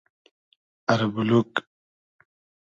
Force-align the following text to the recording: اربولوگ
اربولوگ 0.91 1.53